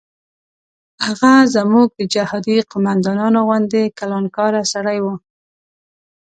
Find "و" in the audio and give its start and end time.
5.03-5.07